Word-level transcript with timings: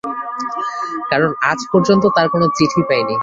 কারণ 1.11 1.29
আজ 1.51 1.59
পর্যন্ত 1.71 2.03
তাঁর 2.15 2.27
কোন 2.33 2.43
চিঠি 2.57 2.81
পাইনি। 2.89 3.15